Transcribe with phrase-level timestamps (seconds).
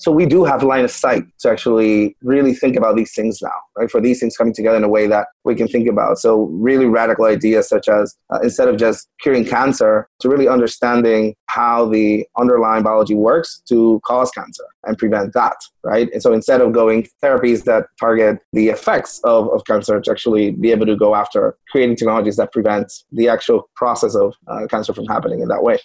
[0.00, 3.52] So we do have line of sight to actually really think about these things now,
[3.76, 3.90] right?
[3.90, 6.18] For these things coming together in a way that we can think about.
[6.18, 11.34] So really radical ideas such as uh, instead of just curing cancer, to really understanding
[11.48, 16.08] how the underlying biology works to cause cancer and prevent that, right?
[16.14, 20.52] And so instead of going therapies that target the effects of, of cancer, to actually
[20.52, 24.94] be able to go after creating technologies that prevent the actual process of uh, cancer
[24.94, 25.78] from happening in that way.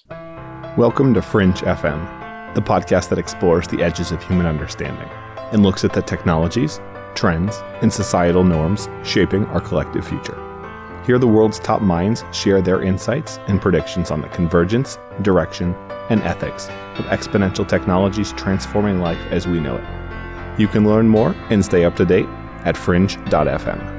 [0.77, 2.24] Welcome to Fringe FM,
[2.55, 5.09] the podcast that explores the edges of human understanding
[5.51, 6.81] and looks at the technologies,
[7.13, 10.41] trends, and societal norms shaping our collective future.
[11.05, 15.75] Here, the world's top minds share their insights and predictions on the convergence, direction,
[16.09, 20.59] and ethics of exponential technologies transforming life as we know it.
[20.59, 22.27] You can learn more and stay up to date
[22.63, 23.94] at fringe.fm.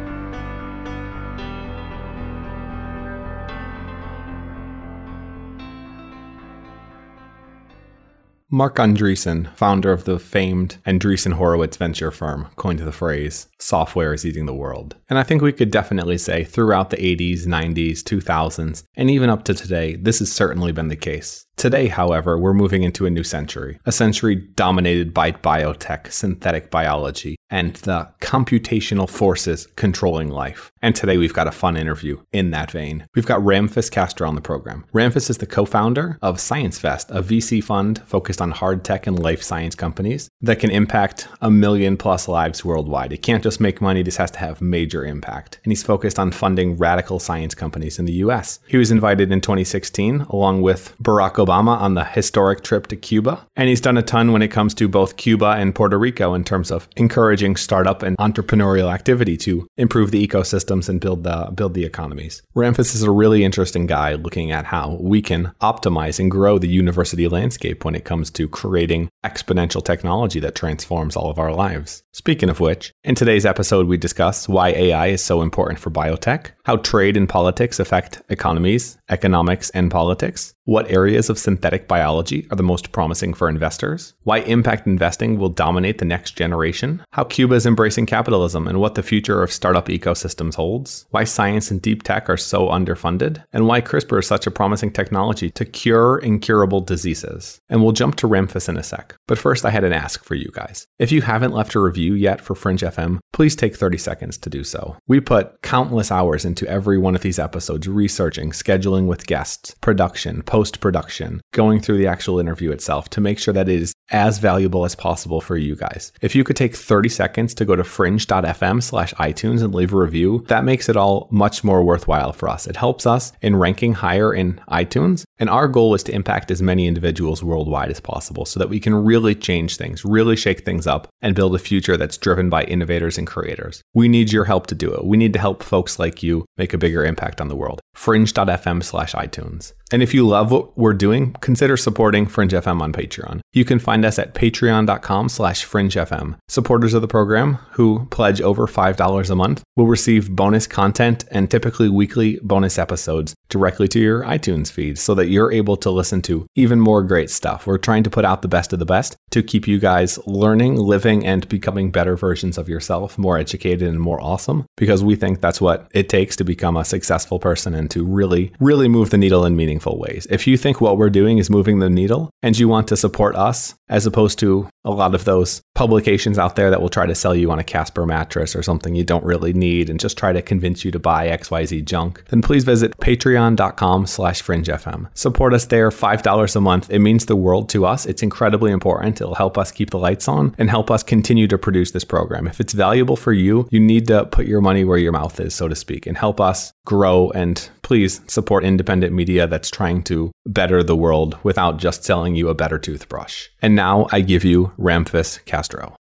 [8.49, 14.25] Marc Andreessen, founder of the famed Andreessen Horowitz venture firm, coined the phrase, software is
[14.25, 14.95] eating the world.
[15.11, 19.43] And I think we could definitely say throughout the 80s, 90s, 2000s, and even up
[19.45, 21.45] to today, this has certainly been the case.
[21.57, 27.36] Today, however, we're moving into a new century, a century dominated by biotech, synthetic biology,
[27.51, 30.73] and the computational forces controlling life.
[30.83, 33.07] And today we've got a fun interview in that vein.
[33.15, 34.85] We've got Ramphis Castro on the program.
[34.93, 39.43] Ramphis is the co-founder of ScienceVest, a VC fund focused on hard tech and life
[39.43, 43.13] science companies that can impact a million plus lives worldwide.
[43.13, 45.61] It can't just make money, this has to have major impact.
[45.65, 48.61] And he's focused on funding radical science companies in the US.
[48.67, 53.47] He was invited in 2016 along with Barack Obama on the historic trip to Cuba.
[53.57, 56.45] And he's done a ton when it comes to both Cuba and Puerto Rico in
[56.45, 61.75] terms of encouraging startup and entrepreneurial activity to improve the ecosystems and build the build
[61.75, 62.43] the economies.
[62.55, 66.69] Ramphis is a really interesting guy looking at how we can optimize and grow the
[66.69, 72.03] university landscape when it comes to creating exponential technology that transforms all of our lives.
[72.13, 76.53] Speaking of which, in today's episode we discuss why AI is so important for biotech,
[76.65, 82.57] how trade and politics affect economies, economics, and politics, what areas of synthetic biology are
[82.57, 87.55] the most promising for investors, why impact investing will dominate the next generation, how Cuba
[87.55, 92.03] is embracing capitalism and what the future of startup ecosystems holds, why science and deep
[92.03, 96.81] tech are so underfunded, and why CRISPR is such a promising technology to cure incurable
[96.81, 97.61] diseases.
[97.69, 99.15] And we'll jump to Ramphis in a sec.
[99.29, 100.87] But first, I had an ask for you guys.
[100.99, 104.51] If you haven't left a review yet for Fringe FM, please take 30 seconds to
[104.51, 104.97] do so.
[105.07, 110.43] We put countless hours into every one of these episodes researching, scheduling with guests, production,
[110.43, 114.39] post production, going through the actual interview itself to make sure that it is as
[114.39, 116.13] valuable as possible for you guys.
[116.21, 119.97] If you could take 30 seconds to go to fringe.fm slash iTunes and leave a
[119.97, 122.67] review, that makes it all much more worthwhile for us.
[122.67, 125.25] It helps us in ranking higher in iTunes.
[125.39, 128.81] And our goal is to impact as many individuals worldwide as possible so that we
[128.81, 132.65] can really change things, really shake things up, and build a future that's driven by
[132.65, 133.83] innovators and creators.
[133.95, 135.05] We need your help to do it.
[135.05, 137.81] We need to help folks like you make a bigger impact on the world.
[137.95, 139.73] Fringe.fm slash iTunes.
[139.93, 143.41] And if you love what we're doing, consider supporting Fringe FM on Patreon.
[143.53, 146.37] You can find us at patreon.com slash fringefm.
[146.49, 151.49] Supporters of the program who pledge over $5 a month will receive bonus content and
[151.49, 156.23] typically weekly bonus episodes directly to your iTunes feed so that you're able to listen
[156.23, 157.67] to even more great stuff.
[157.67, 160.77] We're trying to put out the best of the best to keep you guys learning,
[160.77, 165.41] living, and becoming better versions of yourself, more educated and more awesome, because we think
[165.41, 169.19] that's what it takes to become a successful person and to really, really move the
[169.19, 170.27] needle in meaningful ways.
[170.31, 173.37] If you think what we're doing is moving the needle and you want to support
[173.37, 177.15] us, as opposed to a lot of those publications out there that will try to
[177.15, 180.33] sell you on a Casper mattress or something you don't really need and just try
[180.33, 185.09] to convince you to buy XYZ junk, then please visit patreon.com slash fringefm.
[185.17, 186.91] Support us there, $5 a month.
[186.91, 188.05] It means the world to us.
[188.05, 189.19] It's incredibly important.
[189.19, 192.47] It'll help us keep the lights on and help us continue to produce this program.
[192.47, 195.55] If it's valuable for you, you need to put your money where your mouth is,
[195.55, 200.31] so to speak, and help us grow and please support independent media that's trying to
[200.45, 203.49] better the world without just selling you a better toothbrush.
[203.63, 205.97] And now I give you Ramphis Castro.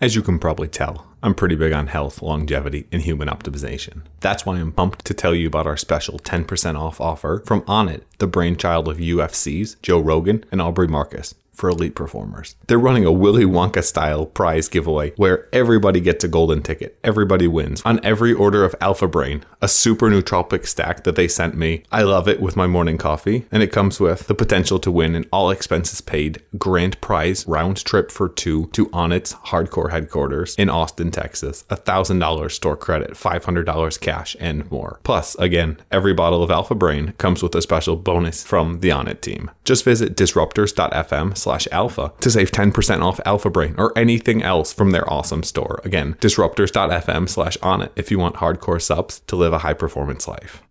[0.00, 4.00] As you can probably tell, I'm pretty big on health, longevity, and human optimization.
[4.20, 8.04] That's why I'm pumped to tell you about our special 10% off offer from Onnit,
[8.16, 12.56] the brainchild of UFC's Joe Rogan and Aubrey Marcus for elite performers.
[12.66, 16.98] They're running a Willy Wonka style prize giveaway where everybody gets a golden ticket.
[17.04, 21.54] Everybody wins on every order of Alpha Brain, a super nootropic stack that they sent
[21.54, 21.82] me.
[21.92, 25.14] I love it with my morning coffee, and it comes with the potential to win
[25.14, 30.70] an all expenses paid grand prize round trip for two to Onnit's hardcore headquarters in
[30.70, 34.98] Austin, Texas, $1,000 store credit, $500 cash, and more.
[35.02, 39.20] Plus, again, every bottle of Alpha Brain comes with a special bonus from the Onnit
[39.20, 39.50] team.
[39.64, 44.92] Just visit disruptors.fm slash alpha to save 10% off Alpha Brain or anything else from
[44.92, 45.80] their awesome store.
[45.84, 50.62] Again, disruptors.fm slash onnit if you want hardcore subs to live a high performance life.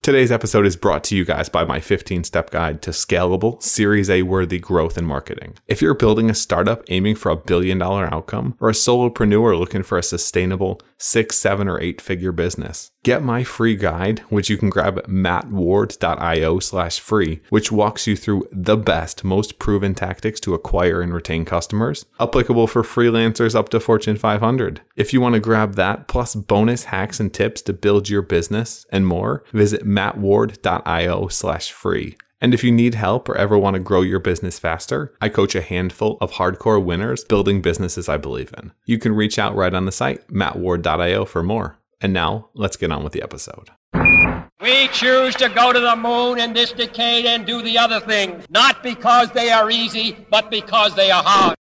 [0.00, 4.08] Today's episode is brought to you guys by my 15 step guide to scalable, Series
[4.08, 5.56] A worthy growth and marketing.
[5.66, 9.82] If you're building a startup aiming for a billion dollar outcome or a solopreneur looking
[9.82, 14.56] for a sustainable six, seven, or eight figure business, get my free guide, which you
[14.56, 20.40] can grab at mattward.io slash free, which walks you through the best, most proven tactics
[20.40, 24.80] to acquire and retain customers, applicable for freelancers up to Fortune 500.
[24.96, 28.86] If you want to grab that, plus bonus hacks and tips to build your business
[28.90, 32.16] and more, visit mattward.io slash free.
[32.40, 35.54] And if you need help or ever want to grow your business faster, I coach
[35.54, 38.72] a handful of hardcore winners building businesses I believe in.
[38.84, 41.77] You can reach out right on the site, mattward.io for more.
[42.00, 43.70] And now, let's get on with the episode.
[44.60, 48.44] We choose to go to the moon in this decade and do the other things,
[48.50, 51.56] not because they are easy, but because they are hard.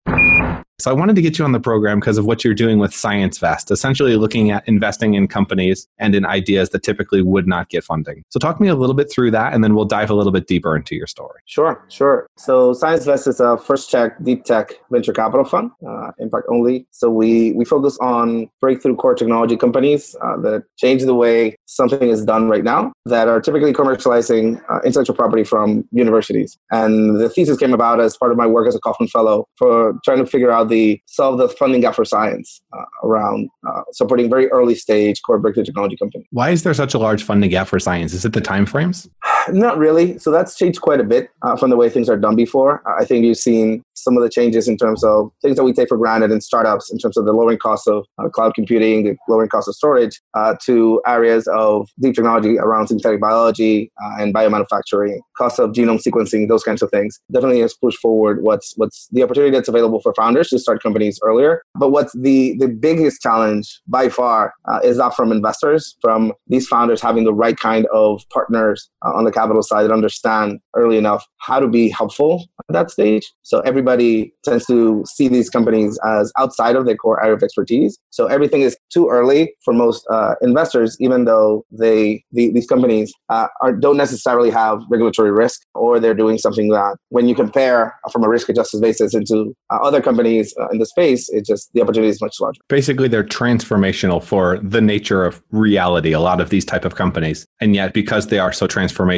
[0.82, 2.90] So I wanted to get you on the program because of what you're doing with
[2.90, 7.84] ScienceVest, essentially looking at investing in companies and in ideas that typically would not get
[7.84, 8.24] funding.
[8.30, 10.48] So talk me a little bit through that, and then we'll dive a little bit
[10.48, 11.40] deeper into your story.
[11.46, 12.26] Sure, sure.
[12.36, 16.88] So ScienceVest is a first check deep tech venture capital fund, uh, impact only.
[16.90, 22.08] So we we focus on breakthrough core technology companies uh, that change the way something
[22.08, 26.58] is done right now that are typically commercializing uh, intellectual property from universities.
[26.72, 29.96] And the thesis came about as part of my work as a Kauffman Fellow for
[30.04, 34.28] trying to figure out the solve the funding gap for science uh, around uh, supporting
[34.28, 36.26] very early stage core breakthrough technology companies.
[36.30, 38.12] Why is there such a large funding gap for science?
[38.12, 39.08] Is it the timeframes?
[39.48, 40.18] Not really.
[40.18, 42.82] So that's changed quite a bit uh, from the way things are done before.
[42.86, 45.88] I think you've seen some of the changes in terms of things that we take
[45.88, 49.16] for granted in startups, in terms of the lowering cost of uh, cloud computing, the
[49.28, 54.34] lowering cost of storage, uh, to areas of deep technology around synthetic biology uh, and
[54.34, 57.20] biomanufacturing, cost of genome sequencing, those kinds of things.
[57.32, 61.18] Definitely has pushed forward what's what's the opportunity that's available for founders to start companies
[61.22, 61.62] earlier.
[61.74, 66.66] But what's the the biggest challenge by far uh, is that from investors, from these
[66.66, 70.98] founders having the right kind of partners uh, on the capital side that understand early
[70.98, 73.32] enough how to be helpful at that stage.
[73.42, 77.98] So everybody tends to see these companies as outside of their core area of expertise.
[78.10, 83.12] So everything is too early for most uh, investors, even though they the, these companies
[83.28, 87.94] uh, are, don't necessarily have regulatory risk, or they're doing something that, when you compare
[88.12, 91.80] from a risk-adjusted basis into uh, other companies uh, in the space, it just the
[91.80, 92.60] opportunity is much larger.
[92.68, 96.12] Basically, they're transformational for the nature of reality.
[96.12, 99.12] A lot of these type of companies, and yet because they are so transformational,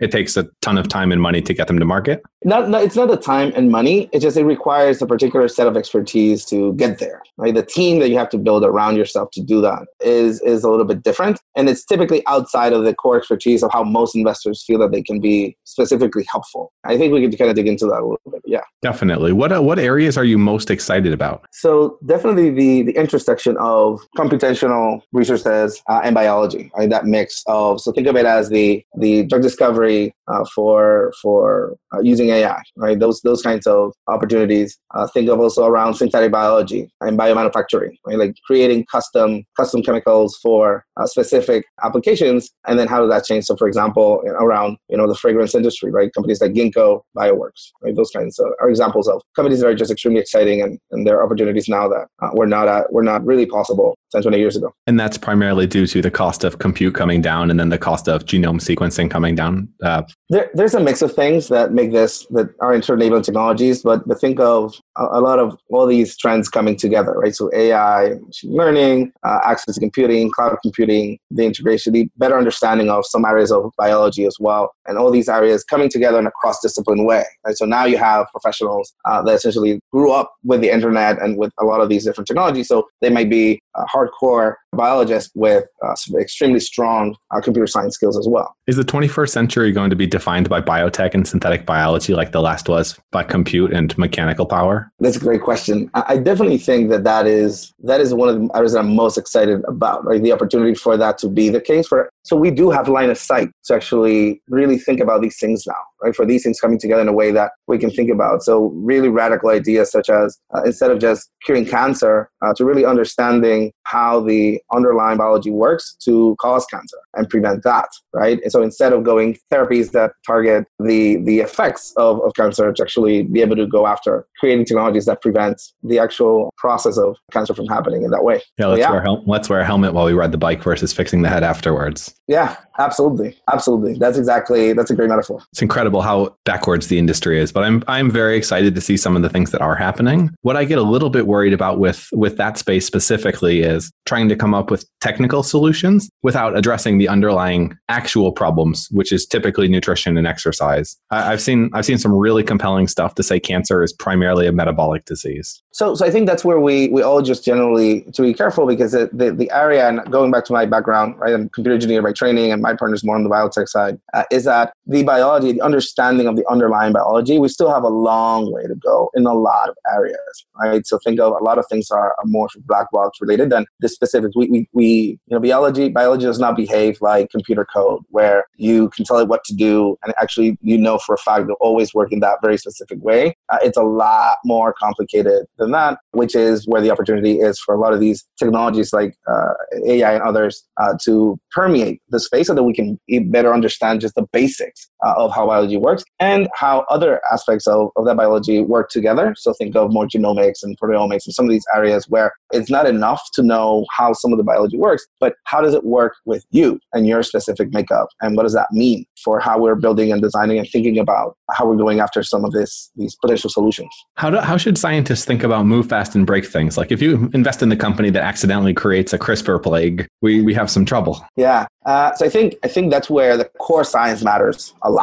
[0.00, 2.22] it takes a ton of time and money to get them to market.
[2.44, 4.08] Not, it's not the time and money.
[4.12, 7.22] It just it requires a particular set of expertise to get there.
[7.38, 10.64] Right, the team that you have to build around yourself to do that is is
[10.64, 14.16] a little bit different, and it's typically outside of the core expertise of how most
[14.16, 16.72] investors feel that they can be specifically helpful.
[16.84, 18.40] I think we can kind of dig into that a little bit.
[18.46, 19.32] Yeah, definitely.
[19.32, 21.44] What uh, what areas are you most excited about?
[21.52, 26.70] So definitely the the intersection of computational researches uh, and biology.
[26.74, 31.12] Right, that mix of so think of it as the the drug discovery uh, for
[31.22, 32.60] for uh, using AI.
[32.76, 34.78] Right, those those kinds of opportunities.
[34.94, 37.94] Uh, think of also around synthetic biology and biomanufacturing.
[38.06, 43.24] Right, like creating custom custom chemicals for uh, specific applications, and then how does that
[43.24, 43.44] change?
[43.44, 46.12] So, for example, around you know the fragrance industry, right?
[46.12, 47.94] Companies like Ginkgo, Bioworks, right?
[47.94, 51.16] Those kinds of, are examples of companies that are just extremely exciting, and, and there
[51.18, 54.56] are opportunities now that uh, were not at, were not really possible 10, 20 years
[54.56, 54.72] ago.
[54.86, 58.08] And that's primarily due to the cost of compute coming down, and then the cost
[58.08, 59.68] of genome sequencing coming down.
[59.82, 64.06] Uh, there, there's a mix of things that make this that are internet-enabling technologies, but,
[64.06, 67.34] but think of a, a, lot of all these trends coming together, right?
[67.34, 72.88] So AI, machine learning, uh, access to computing, cloud computing, the integration, the better understanding
[72.88, 76.30] of some areas of biology as well, and all these areas coming together in a
[76.30, 77.24] cross-discipline way.
[77.44, 77.56] Right?
[77.56, 81.52] So now you have professionals uh, that essentially grew up with the internet and with
[81.58, 82.68] a lot of these different technologies.
[82.68, 88.18] So they might be uh, hardcore biologists with uh, extremely strong uh, computer science skills
[88.18, 88.54] as well.
[88.66, 92.40] Is the 21st century going to be defined by biotech and synthetic biology like the
[92.40, 94.90] last was by compute and mechanical power?
[95.00, 95.90] That's a great question.
[95.94, 99.18] I definitely think that that is that is one of the areas that I'm most
[99.18, 100.04] excited about.
[100.04, 101.86] Right, the opportunity for that to be the case.
[101.86, 105.64] For so we do have line of sight to actually really think about these things
[105.64, 105.74] now.
[106.02, 108.42] Right, for these things coming together in a way that we can think about.
[108.42, 112.84] So really radical ideas such as uh, instead of just curing cancer, uh, to really
[112.84, 118.40] understanding how the underlying biology works to cause cancer and prevent that, right?
[118.42, 122.82] And so instead of going therapies that target the the effects of, of cancer, to
[122.82, 127.54] actually be able to go after creating technologies that prevent the actual process of cancer
[127.54, 128.42] from happening in that way.
[128.58, 128.90] Yeah, let's, so, yeah.
[128.90, 131.44] Wear, hel- let's wear a helmet while we ride the bike versus fixing the head
[131.44, 132.14] afterwards.
[132.26, 133.94] Yeah, absolutely, absolutely.
[133.98, 135.42] That's exactly that's a great metaphor.
[135.52, 139.14] It's incredible how backwards the industry is, but I'm I'm very excited to see some
[139.14, 140.34] of the things that are happening.
[140.42, 143.75] What I get a little bit worried about with with that space specifically is
[144.06, 149.26] trying to come up with technical solutions without addressing the underlying actual problems, which is
[149.26, 150.96] typically nutrition and exercise.
[151.10, 154.52] I, I've seen I've seen some really compelling stuff to say cancer is primarily a
[154.52, 155.62] metabolic disease.
[155.72, 158.92] So, so I think that's where we, we all just generally to be careful because
[158.92, 162.12] the, the, the area and going back to my background, right, I'm computer engineer by
[162.12, 165.60] training and my partner's more on the biotech side, uh, is that the biology, the
[165.60, 169.34] understanding of the underlying biology, we still have a long way to go in a
[169.34, 170.86] lot of areas, right?
[170.86, 174.34] So think of a lot of things are more black box related than the specifics.
[174.36, 174.86] We, we, we,
[175.26, 179.28] you know, biology, biology does not behave like computer code where you can tell it
[179.28, 182.38] what to do and actually you know for a fact it'll always work in that
[182.42, 183.36] very specific way.
[183.48, 187.74] Uh, it's a lot more complicated than that, which is where the opportunity is for
[187.74, 189.52] a lot of these technologies like uh,
[189.86, 192.98] AI and others uh, to permeate the space so that we can
[193.30, 197.90] better understand just the basics uh, of how biology works and how other aspects of,
[197.96, 199.34] of that biology work together.
[199.36, 202.86] So think of more genomics and proteomics and some of these areas where it's not
[202.86, 206.44] enough to know how some of the biology works, but how does it work with
[206.50, 208.08] you and your specific makeup?
[208.20, 211.66] And what does that mean for how we're building and designing and thinking about how
[211.66, 213.90] we're going after some of this, these potential solutions?
[214.16, 216.76] How, do, how should scientists think about move fast and break things?
[216.76, 220.54] Like if you invest in the company that accidentally creates a CRISPR plague, we, we
[220.54, 221.24] have some trouble.
[221.36, 221.66] Yeah.
[221.86, 224.95] Uh, so I think I think that's where the core science matters a lot,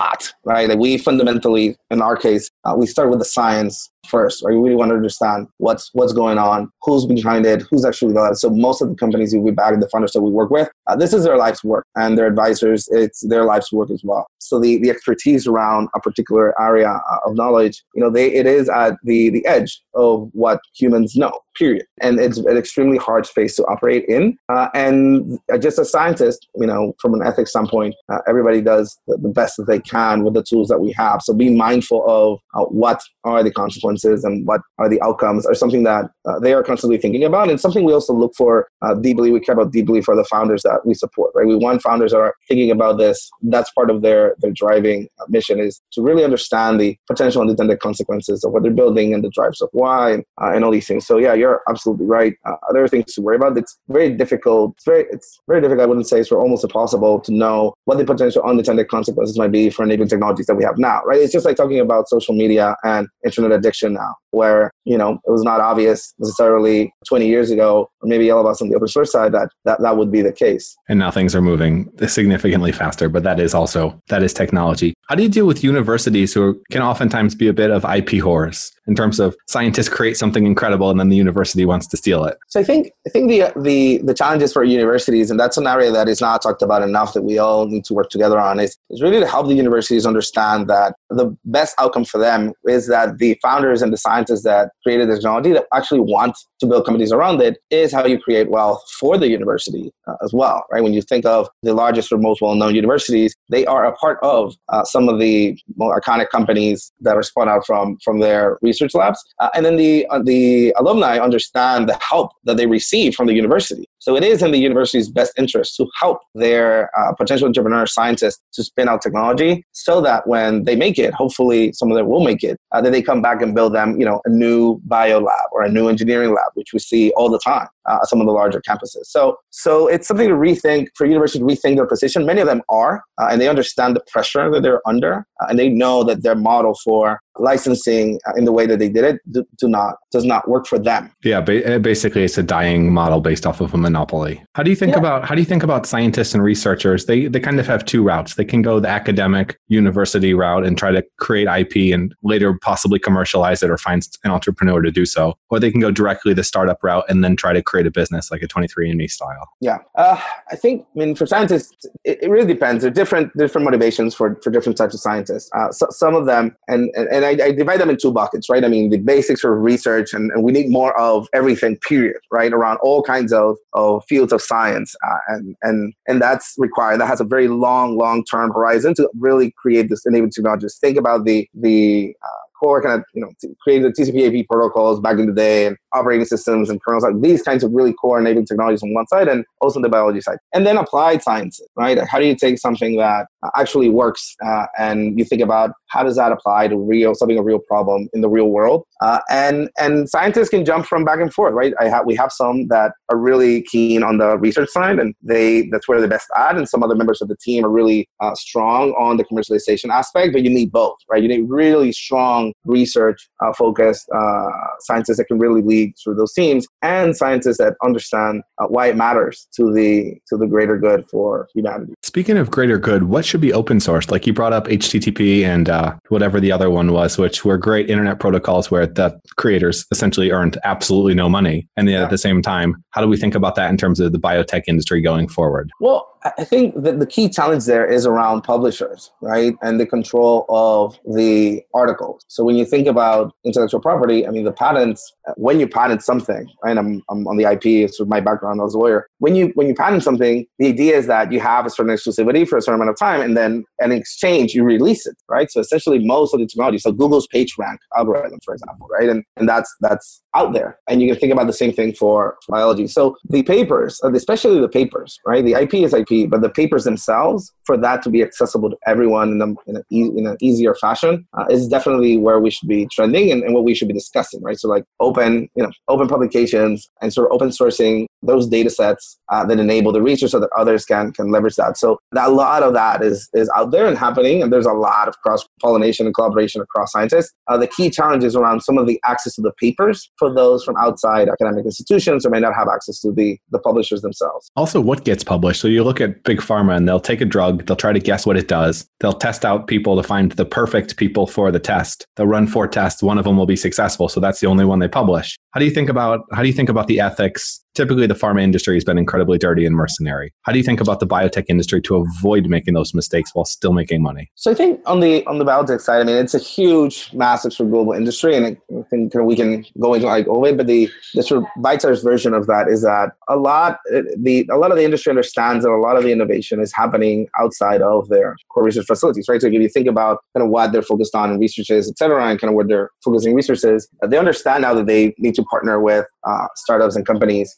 [0.44, 0.68] right?
[0.68, 4.54] Like we fundamentally, in our case, uh, we start with the science first, right?
[4.54, 8.38] We really want to understand what's what's going on, who's behind it, who's actually developed.
[8.38, 11.14] So most of the companies we back, the funders that we work with, uh, this
[11.14, 14.28] is their life's work, and their advisors, it's their life's work as well.
[14.40, 18.46] So the, the expertise around a particular area uh, of knowledge, you know, they it
[18.46, 21.40] is at the the edge of what humans know.
[21.56, 21.86] Period.
[22.02, 24.38] And it's an extremely hard space to operate in.
[24.50, 29.18] Uh, and just as scientists, you know, from an ethics standpoint, uh, everybody does the,
[29.18, 31.22] the, best that they can with the tools that we have.
[31.22, 33.93] So be mindful of uh, what are the consequences
[34.24, 37.60] and what are the outcomes are something that uh, they are constantly thinking about and
[37.60, 39.32] something we also look for uh, deeply.
[39.32, 41.48] We care about deeply for the founders that we support, right?
[41.48, 43.30] We want founders that are thinking about this.
[43.42, 47.80] That's part of their, their driving uh, mission is to really understand the potential unintended
[47.80, 51.06] consequences of what they're building and the drives of why and, and all these things.
[51.06, 52.34] So yeah, you're absolutely right.
[52.46, 53.58] Uh, other things to worry about.
[53.58, 54.74] It's very difficult.
[54.78, 55.84] It's very, it's very difficult.
[55.84, 59.70] I wouldn't say it's almost impossible to know what the potential unintended consequences might be
[59.70, 61.20] for enabling technologies that we have now, right?
[61.20, 65.32] It's just like talking about social media and internet addiction now, where, you know, it
[65.32, 68.88] was not obvious necessarily 20 years ago, or maybe all of us on the open
[68.88, 70.76] source side that, that that would be the case.
[70.90, 74.94] And now things are moving significantly faster, but that is also, that is technology.
[75.08, 78.72] How do you deal with universities who can oftentimes be a bit of IP whores
[78.88, 82.38] in terms of scientists create something incredible and then the university wants to steal it?
[82.48, 85.92] So I think I think the the the challenges for universities, and that's an area
[85.92, 88.78] that is not talked about enough that we all need to work together on, is,
[88.90, 93.18] is really to help the universities understand that the best outcome for them is that
[93.18, 97.12] the founders and the scientists that created the technology that actually want to build companies
[97.12, 100.84] around it is how you create wealth for the university uh, as well, right?
[100.84, 104.56] When you think of the largest or most well-known universities, they are a part of
[104.70, 108.94] uh, some of the more iconic companies that are spun out from from their research
[108.94, 113.28] labs, uh, and then the uh, the alumni understand the help that they receive from
[113.28, 113.86] the university.
[114.04, 118.42] So it is in the university's best interest to help their uh, potential entrepreneur scientists
[118.52, 122.22] to spin out technology, so that when they make it, hopefully some of them will
[122.22, 125.20] make it, uh, then they come back and build them, you know, a new bio
[125.20, 128.28] lab or a new engineering lab, which we see all the time uh, some of
[128.28, 129.06] the larger campuses.
[129.06, 132.26] So, so it's something to rethink for universities to rethink their position.
[132.26, 135.60] Many of them are, uh, and they understand the pressure that they're under, uh, and
[135.60, 139.22] they know that their model for licensing uh, in the way that they did it
[139.32, 141.12] do, do not does not work for them.
[141.24, 144.44] Yeah, ba- basically, it's a dying model based off of a monopoly.
[144.54, 145.00] How do you think yeah.
[145.00, 147.06] about how do you think about scientists and researchers?
[147.06, 148.36] They they kind of have two routes.
[148.36, 153.00] They can go the academic university route and try to create IP and later possibly
[153.00, 156.44] commercialize it or find an entrepreneur to do so, or they can go directly the
[156.44, 159.50] startup route and then try to create a business like a 23andMe style?
[159.60, 162.84] Yeah, uh, I think, I mean, for scientists, it, it, really depends.
[162.84, 165.50] There are different, different motivations for, for different types of scientists.
[165.56, 168.64] Uh, so, some of them, and, and, I, I, divide them in two buckets, right?
[168.64, 172.54] I mean, the basics of research, and, and we need more of everything, period, right?
[172.54, 174.96] Around all kinds of, of fields of science.
[175.04, 177.00] Uh, and, and, and that's required.
[177.02, 180.78] That has a very long, long term horizon to really create this enabling technologies.
[180.80, 185.18] Think about the, the, uh, core kind of you know created the TCP/IP protocols back
[185.18, 188.46] in the day, and operating systems and kernels, like these kinds of really core enabling
[188.46, 190.38] technologies on one side and also the biology side.
[190.54, 191.98] And then applied sciences, right?
[192.08, 196.16] How do you take something that actually works uh, and you think about how does
[196.16, 198.84] that apply to real something a real problem in the real world?
[199.02, 201.74] Uh, and and scientists can jump from back and forth, right?
[201.80, 205.68] I have we have some that are really keen on the research side and they
[205.72, 208.34] that's where they're best at, and some other members of the team are really uh,
[208.36, 210.34] strong on the commercialization aspect.
[210.34, 211.22] But you need both, right?
[211.22, 216.34] You need really strong research uh, focused uh, scientists that can really lead through those
[216.34, 221.06] teams, and scientists that understand uh, why it matters to the to the greater good
[221.10, 221.94] for humanity.
[222.04, 224.12] Speaking of greater good, what should be open sourced?
[224.12, 227.90] Like you brought up HTTP and uh, whatever the other one was, which were great
[227.90, 232.04] internet protocols where the creators essentially earned absolutely no money, and yet yeah.
[232.04, 234.64] at the same time, how do we think about that in terms of the biotech
[234.68, 235.70] industry going forward?
[235.80, 236.08] Well,
[236.38, 239.56] I think that the key challenge there is around publishers, right?
[239.62, 242.24] And the control of the articles.
[242.28, 246.50] So when you think about intellectual property, I mean, the patents, when you patent something,
[246.64, 246.78] right?
[246.78, 249.08] I'm, I'm on the IP, it's my background as a lawyer.
[249.20, 252.48] When you, when you patent something, the idea is that you have a certain exclusivity
[252.48, 255.52] for a certain amount of time and then in exchange, you release it, right?
[255.52, 259.10] So essentially most of the technology, so Google's PageRank algorithm, for example, right?
[259.10, 260.80] And, and that's, that's out there.
[260.88, 262.88] And you can think about the same thing for biology.
[262.88, 265.44] So the papers, uh, especially the papers, right?
[265.44, 269.30] The IP is IP but the papers themselves, for that to be accessible to everyone
[269.32, 269.84] in, a, in, a,
[270.20, 273.64] in an easier fashion, uh, is definitely where we should be trending and, and what
[273.64, 274.60] we should be discussing, right?
[274.60, 279.20] So like open, you know, open publications and sort of open sourcing those data sets
[279.30, 281.78] uh, that enable the research so that others can can leverage that.
[281.78, 284.74] So that, a lot of that is is out there and happening, and there's a
[284.74, 287.34] lot of cross pollination and collaboration across scientists.
[287.48, 290.64] Uh, the key challenge is around some of the access to the papers for those
[290.64, 294.50] from outside academic institutions or may not have access to the the publishers themselves.
[294.56, 295.62] Also, what gets published?
[295.62, 298.26] So you look at big pharma, and they'll take a drug, they'll try to guess
[298.26, 302.06] what it does, they'll test out people to find the perfect people for the test.
[302.16, 304.80] They'll run four tests, one of them will be successful, so that's the only one
[304.80, 305.38] they publish.
[305.52, 308.42] How do you think about how do you think about the ethics typically the pharma
[308.42, 310.32] industry has been incredibly dirty and mercenary.
[310.44, 313.74] How do you think about the biotech industry to avoid making those mistakes while still
[313.74, 314.32] making money?
[314.36, 317.54] So I think on the on the biotech side, I mean it's a huge, massive
[317.54, 320.58] sort of global industry, and I think we can go into like it.
[320.58, 323.80] But the the sort of bite-sized version of that is that a lot
[324.18, 327.28] the a lot of the industry understands that a lot of the innovation is happening
[327.40, 329.42] outside of their core research facilities, right?
[329.42, 332.26] So if you think about kind of what they're focused on in researches, et cetera,
[332.28, 335.80] and kind of where they're focusing researches, they understand now that they need to partner
[335.80, 337.58] with uh, startups and companies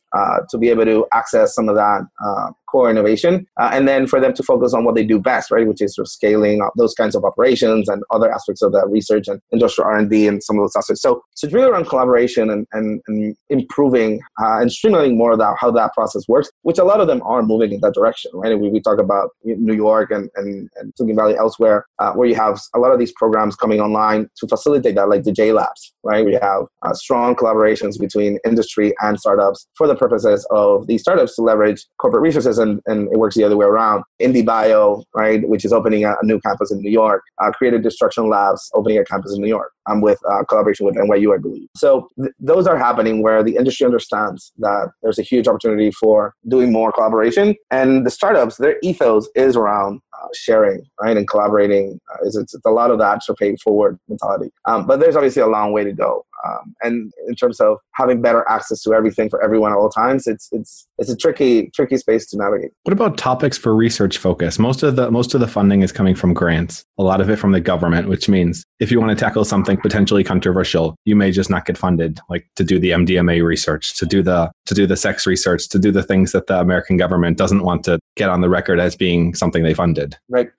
[0.49, 4.19] to be able to access some of that uh, core innovation, uh, and then for
[4.19, 6.73] them to focus on what they do best, right, which is sort of scaling up
[6.75, 10.43] those kinds of operations and other aspects of that research and industrial R and and
[10.43, 11.01] some of those aspects.
[11.01, 14.11] So, so it's really around collaboration and, and, and improving
[14.41, 17.41] uh, and streamlining more about how that process works, which a lot of them are
[17.43, 18.57] moving in that direction, right?
[18.59, 22.35] We, we talk about New York and, and, and Silicon Valley elsewhere, uh, where you
[22.35, 25.93] have a lot of these programs coming online to facilitate that, like the J Labs,
[26.03, 26.25] right?
[26.25, 31.35] We have uh, strong collaborations between industry and startups for the purposes of these startups
[31.35, 34.03] to leverage corporate resources and, and it works the other way around.
[34.21, 38.69] IndieBio, right, which is opening a, new campus in New York, uh, Creative Destruction Labs
[38.73, 41.67] opening a campus in New York I'm um, with uh, collaboration with NYU, I believe.
[41.75, 46.33] So th- those are happening where the industry understands that there's a huge opportunity for
[46.47, 47.55] doing more collaboration.
[47.69, 51.99] And the startups, their ethos is around uh, sharing, right, and collaborating.
[52.11, 54.51] Uh, it's, it's, a lot of that sort of pay forward mentality.
[54.65, 56.25] Um, but there's obviously a long way to go.
[56.45, 60.27] Um, and in terms of having better access to everything for everyone at all times,
[60.27, 62.71] it's it's it's a tricky tricky space to navigate.
[62.83, 64.59] What about topics for research focus?
[64.59, 66.85] Most of the most of the funding is coming from grants.
[66.97, 69.77] A lot of it from the government, which means if you want to tackle something
[69.77, 74.05] potentially controversial, you may just not get funded, like to do the MDMA research, to
[74.05, 77.37] do the to do the sex research, to do the things that the American government
[77.37, 80.17] doesn't want to get on the record as being something they funded.
[80.29, 80.49] Right.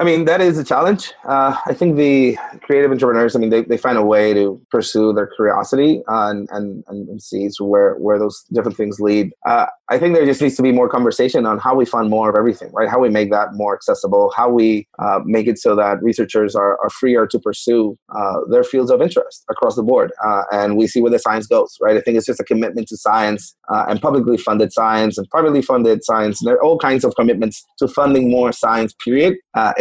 [0.00, 1.12] I mean, that is a challenge.
[1.24, 5.12] Uh, I think the creative entrepreneurs, I mean, they, they find a way to pursue
[5.12, 9.32] their curiosity uh, and, and, and see where, where those different things lead.
[9.44, 12.30] Uh, I think there just needs to be more conversation on how we fund more
[12.30, 12.88] of everything, right?
[12.88, 16.78] How we make that more accessible, how we uh, make it so that researchers are,
[16.80, 20.12] are freer to pursue uh, their fields of interest across the board.
[20.24, 21.96] Uh, and we see where the science goes, right?
[21.96, 26.04] I think it's just a commitment to science and publicly funded science and privately funded
[26.04, 26.40] science.
[26.40, 29.36] And there are all kinds of commitments to funding more science, period,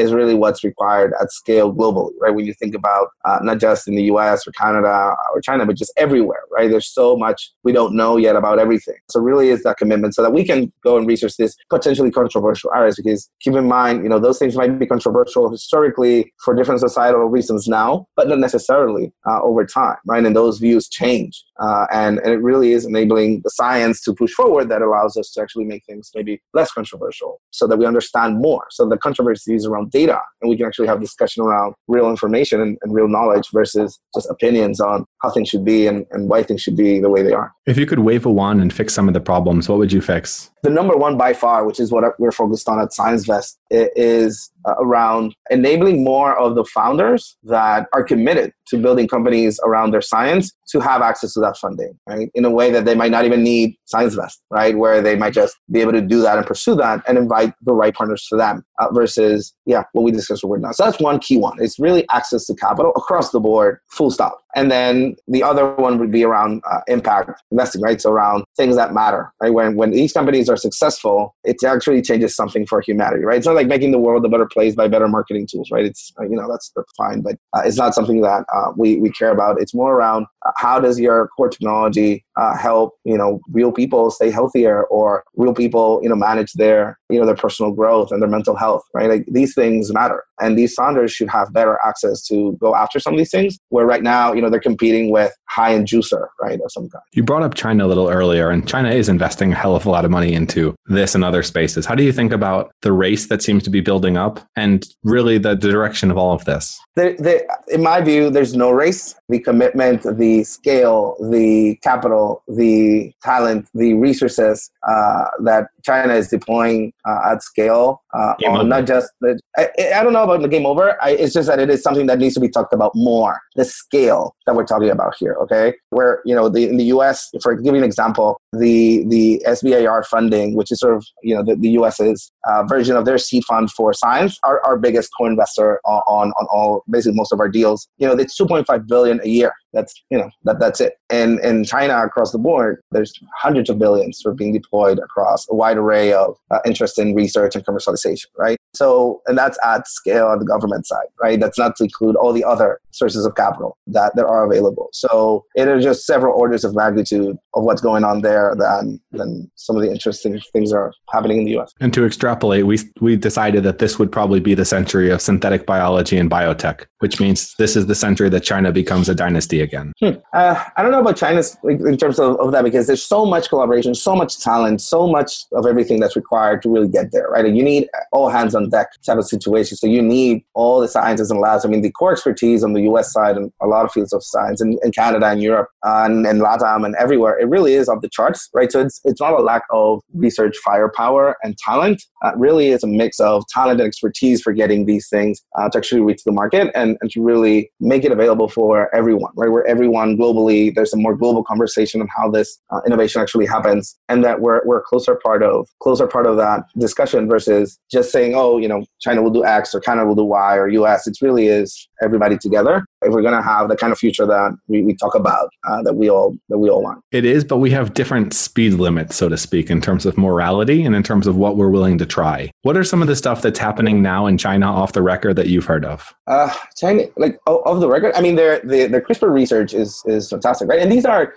[0.07, 2.33] is really what's required at scale globally, right?
[2.33, 5.75] When you think about uh, not just in the US or Canada or China, but
[5.75, 6.69] just everywhere, right?
[6.69, 8.95] There's so much we don't know yet about everything.
[9.09, 12.71] So really is that commitment so that we can go and research this potentially controversial
[12.73, 16.79] areas because keep in mind, you know, those things might be controversial historically for different
[16.79, 20.25] societal reasons now, but not necessarily uh, over time, right?
[20.25, 21.43] And those views change.
[21.59, 25.31] Uh, and, and it really is enabling the science to push forward that allows us
[25.31, 28.65] to actually make things maybe less controversial so that we understand more.
[28.71, 32.61] So the controversy is around data and we can actually have discussion around real information
[32.61, 36.43] and, and real knowledge versus just opinions on how things should be and, and why
[36.43, 37.51] things should be the way they are.
[37.65, 40.01] If you could wave a wand and fix some of the problems, what would you
[40.01, 40.49] fix?
[40.63, 44.75] The number one by far, which is what we're focused on at ScienceVest, is uh,
[44.79, 50.51] around enabling more of the founders that are committed to building companies around their science
[50.69, 52.29] to have access to that funding, right?
[52.33, 54.77] In a way that they might not even need ScienceVest, right?
[54.77, 57.73] Where they might just be able to do that and pursue that and invite the
[57.73, 60.71] right partners for them uh, versus, yeah, what we discussed with now.
[60.71, 61.57] So that's one key one.
[61.59, 64.39] It's really access to capital across the board, full stop.
[64.57, 68.01] And then the other one would be around uh, impact investing, right?
[68.01, 69.53] So around things that matter, right?
[69.53, 73.37] When, when these companies are successful, it actually changes something for humanity, right?
[73.37, 75.85] It's not like making the world a better place by better marketing tools, right?
[75.85, 79.29] It's, you know, that's, fine, but uh, it's not something that uh, we, we care
[79.29, 79.61] about.
[79.61, 84.29] It's more around how does your core technology uh, help, you know, real people stay
[84.29, 88.29] healthier or real people, you know, manage their, you know, their personal growth and their
[88.29, 89.09] mental health, right?
[89.09, 90.23] Like these things matter.
[90.39, 93.85] And these founders should have better access to go after some of these things where
[93.85, 97.03] right now, you know, they're competing with high end juicer, right, of some kind.
[97.13, 99.89] You brought up China a little earlier, and China is investing a hell of a
[99.89, 101.85] lot of money into this and other spaces.
[101.85, 105.37] How do you think about the race that seems to be building up and really
[105.39, 106.79] the, the direction of all of this?
[106.97, 109.15] In my view, there's no race.
[109.29, 116.93] The commitment, the scale, the capital, the talent, the resources uh, that China is deploying
[117.05, 120.65] uh, at scale uh, on not just the, I, I, don't know about the game
[120.65, 120.97] over.
[121.03, 123.39] I, it's just that it is something that needs to be talked about more.
[123.55, 125.73] The scale that we're talking about here, okay?
[125.91, 127.29] Where you know the in the U.S.
[127.41, 131.55] For giving an example, the the SBIR funding, which is sort of you know the,
[131.55, 136.01] the U.S.'s uh, version of their seed fund for science, our, our biggest co-investor on,
[136.07, 137.87] on on all basically most of our deals.
[137.97, 140.93] You know, it's 2.5 billion a year that's you know that that's it.
[141.09, 145.55] And in china across the board there's hundreds of billions for being deployed across a
[145.55, 148.57] wide array of uh, interest in research and commercialization right?
[148.73, 151.39] So and that's at scale on the government side right?
[151.39, 154.89] That's not to include all the other sources of capital that there are available.
[154.91, 159.49] So it is just several orders of magnitude of what's going on there than than
[159.55, 163.15] some of the interesting things are happening in the us and to extrapolate we we
[163.15, 167.53] decided that this would probably be the century of synthetic biology and biotech which means
[167.57, 169.93] this is the century that china becomes a dynasty again?
[169.99, 170.19] Hmm.
[170.33, 173.49] Uh, I don't know about China's in terms of, of, that because there's so much
[173.49, 177.45] collaboration, so much talent, so much of everything that's required to really get there, right?
[177.45, 179.77] And you need all hands on deck type of situation.
[179.77, 181.65] So you need all the scientists and labs.
[181.65, 183.11] I mean, the core expertise on the U.S.
[183.11, 186.41] side and a lot of fields of science in, in Canada and Europe and, and
[186.41, 188.71] LATAM and everywhere, it really is off the charts, right?
[188.71, 192.01] So it's, it's not a lack of research firepower and talent.
[192.23, 195.77] Uh, really is a mix of talent and expertise for getting these things uh, to
[195.77, 199.46] actually reach the market and, and to really make it available for everyone, right?
[199.49, 203.97] Where everyone globally, there's a more global conversation of how this uh, innovation actually happens,
[204.09, 208.11] and that we're, we're a closer part of closer part of that discussion versus just
[208.11, 211.07] saying, oh, you know, China will do X or Canada will do Y or US.
[211.07, 214.57] It really is everybody together if we're going to have the kind of future that
[214.67, 217.03] we, we talk about uh, that we all that we all want.
[217.11, 220.83] It is but we have different speed limits so to speak in terms of morality
[220.83, 222.51] and in terms of what we're willing to try.
[222.63, 225.47] What are some of the stuff that's happening now in china off the record that
[225.47, 226.13] you've heard of?
[226.27, 230.29] Uh, china like off the record i mean their the, the crispr research is is
[230.29, 230.79] fantastic right?
[230.79, 231.33] And these are